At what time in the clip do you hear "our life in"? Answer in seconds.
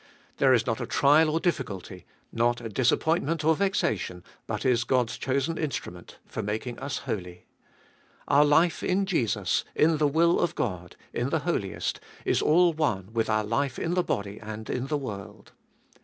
8.27-9.05, 13.29-13.93